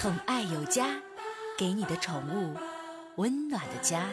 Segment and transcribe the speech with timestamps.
[0.00, 0.86] 宠爱有家，
[1.58, 2.56] 给你的宠物
[3.16, 4.08] 温暖的家。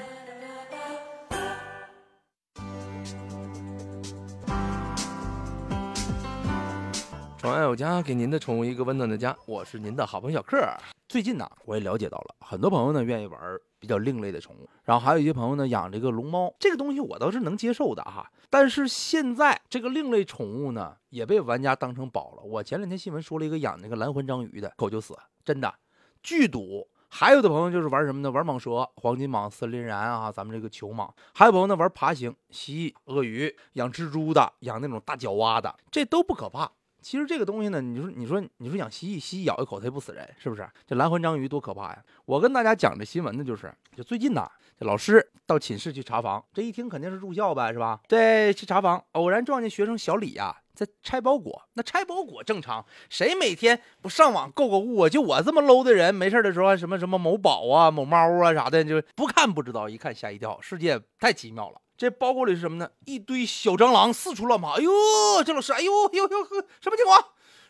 [7.37, 9.33] 宠爱有家，给您的宠物一个温暖的家。
[9.45, 10.61] 我是您的好朋友小克。
[11.07, 13.39] 最近呢，我也了解到了，很多朋友呢愿意玩
[13.79, 18.31] 比较另类的宠物，然后还有一些朋友呢养这个龙猫，这个东西我倒是能接受的哈。
[18.49, 22.41] 但是现在这个另类宠物呢，也被玩家当成宝了。
[22.43, 25.73] 我前两天新闻说了一个养那个蓝环章鱼的，狗就死，真的
[26.23, 26.87] 巨毒。
[27.09, 28.29] 还有的朋友就是玩什么呢？
[28.29, 31.09] 玩蟒蛇、黄金蟒、森林蚺啊，咱们这个球蟒。
[31.33, 36.69] 还有朋友呢玩爬行、蜥蜴、鳄鱼，养蜘蛛的，养那种大脚蛙的，这都不可怕。
[37.01, 40.67] 其实这个东西呢，你说，你说，你说养蜥蜴，蜥蜴咬一口它也不死人，是不是？
[40.85, 42.03] 这蓝环章鱼多可怕呀！
[42.25, 48.01] 我跟大家讲这新闻呢，就是就最近呐，这老师到寝室去查房，这一听肯定是住校呗，是吧？
[48.07, 51.61] 对，去查房，偶然撞见学生小李呀，在拆包裹。
[51.73, 55.09] 那拆包裹正常，谁每天不上网购购物啊？
[55.09, 61.79] 就我这么 low 的人，没事的时候什么什么某宝啊、某猫啊啥的，就不看不知道，一看吓一跳，世界太奇妙了。
[61.97, 62.87] 这包裹里是什么呢？
[63.05, 64.73] 一堆小蟑螂四处乱跑。
[64.73, 64.91] 哎呦，
[65.43, 67.19] 这老师，哎呦呦呦呵，什么情况？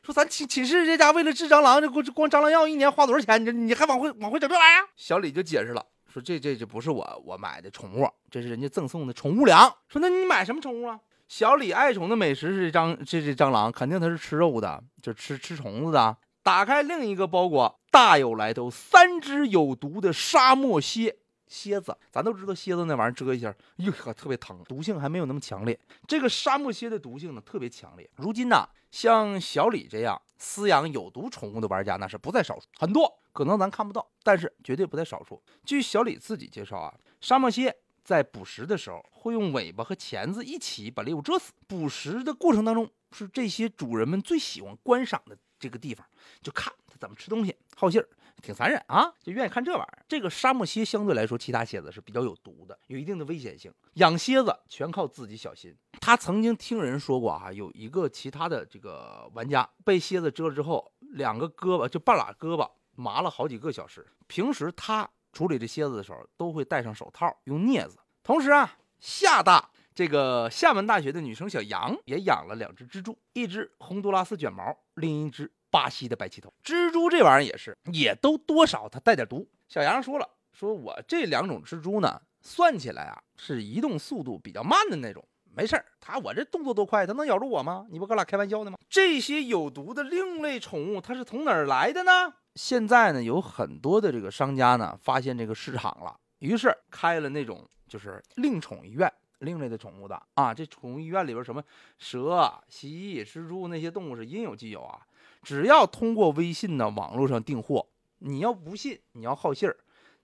[0.03, 3.41] 说咱寝寝室这家为了治蟑螂，这光光蟑螂药一年花多少钱？
[3.41, 4.87] 你这你还往回往回整这玩意儿？
[4.97, 9.73] 小李就解释了，说这这这不是我我买的宠物，这是人家赠送的宠物粮。
[9.87, 10.99] 说那你买什么宠物啊？
[11.29, 16.17] 小李爱宠的美食是蟑这这蟑螂，肯定它是吃肉的，就吃吃虫子的。
[16.43, 21.15] 打开另一个包裹，大有来头，三只有毒的沙漠蝎。
[21.47, 25.79] 蝎子，咱都知道蝎子那玩意儿蛰一下，哟呵，特别疼，毒性还没有那么强烈。
[26.07, 28.09] 这个沙漠蝎的毒性呢，特别强烈。
[28.15, 35.41] 如今呢，像小李这样饲养有毒宠物的玩家那是不在少数，很多可能咱看不到，但是绝对不在少数。
[35.65, 41.53] 据小李自己介绍啊，沙漠蝎在捕食的时候会用尾巴和钳子一起把猎物蛰死。
[41.67, 46.05] 捕食的过程当中，是这些主人们最喜欢观赏的这个地方，
[46.41, 48.07] 就看它怎么吃东西，好信儿。
[48.41, 50.05] 挺残忍啊，就愿意看这玩意儿。
[50.07, 53.73] 这个沙漠蝎相对来说，其他蝎子是比较有毒的，有一定的危险性。
[53.95, 55.75] 养蝎子全靠自己小心。
[55.99, 64.05] 他曾经听人说过啊，有一个其他的这个玩家被蝎子蛰了之后，两个胳膊就半拉胳膊麻了好几个小时。
[64.27, 67.97] 平时他处理这蝎子的时候，都会戴上手套，用镊子。
[68.23, 75.51] 同时啊，厦大这个厦门大学的女生小杨也养了两只蜘蛛，一只洪都拉斯卷毛，另一只。
[75.69, 79.47] 巴西的白鳍头蜘蛛这玩意儿也是，也都多少它带点毒。
[79.67, 85.23] 小杨说了，说我这两种蜘蛛呢，算起来啊是移动速度比较慢的那种，
[85.53, 87.85] 没事儿，它我这动作多快，它能咬住我吗？
[87.89, 88.77] 你不跟我俩开玩笑呢吗？
[88.89, 92.33] 这些有毒的另类宠物，它是从哪儿来的呢？
[92.55, 101.61] 现在呢，有很多的这个商家呢，发现这个市场了，于是开了那种就是另宠医院，另类的宠物的啊，这宠物医院里边什么
[101.99, 104.99] 蛇、蜥蜴、蜘蛛那些动物是应有尽有啊。
[105.41, 107.87] 只要通过微信呢，网络上订货，
[108.19, 109.77] 你要不信，你要好信儿，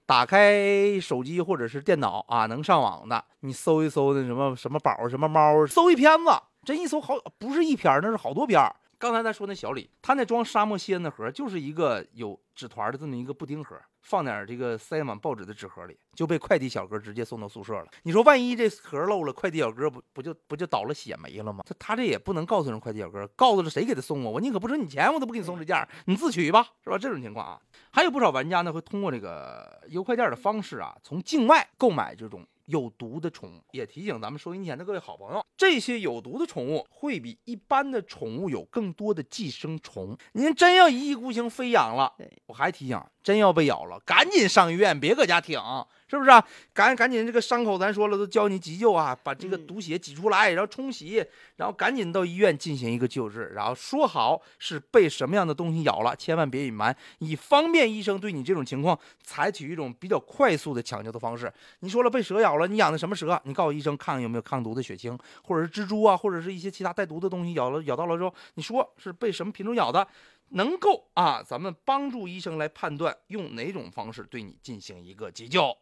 [0.05, 6.31] 打开手机或者是电脑啊，能上网的，你搜一搜那什么什么宝什么猫，搜一篇子，
[6.65, 8.75] 这一搜好不是一篇，那是好多篇儿。
[9.03, 13.77] 刚才咱说那小李，他那装沙漠蝎那盒就是一个有纸团的这么一个布丁盒。
[14.01, 17.87] 放点这个塞满报纸的纸盒里，就被快递小哥直接送到宿舍了。
[18.03, 21.65] 你说万一这盒漏了，快递小哥不不就不就倒了血没了吗？
[21.67, 24.29] 他他这也不能告诉人快递小哥，告诉了谁给他送啊？
[24.29, 26.97] 我宁可不收你钱，我都不给你送这件，你自取吧，是吧？
[26.97, 27.59] 这种情况啊，
[27.91, 32.45] 还有不少玩家呢会通过这个邮快件的方式啊，从境外购买这种。
[32.65, 40.17] 有毒的宠物，也提醒咱们收音前的各位好朋友，这些有毒的宠物会比一般的宠物有更多的寄生虫。
[40.33, 42.13] 您真要一意孤行非养了，
[42.45, 45.59] 我还提醒，真要被咬了，赶紧上医院，别搁家挺。
[46.07, 46.45] 是不是啊？
[46.73, 51.25] 赶赶紧这个伤口，咱说了都教你急救啊，把这个毒血挤出来，然后冲洗，
[51.55, 61.51] 然后赶紧到医院进行一个救治，然后说好是被什么样的东西咬了，千万别隐瞒，以方便医生对你这种情况采取一种比较快速的抢救的方式。
[61.79, 63.41] 你说了被蛇咬了，你养的什么蛇？
[63.45, 70.07] 你告诉医生看看有没有抗毒的血清，或者是蜘蛛啊，或者是一些其他带毒的东西咬了咬到了之后，你说是被什么品种咬的？
[70.49, 75.75] 能够啊，咱们帮助医生来判断用哪种方式对你进行一个急救。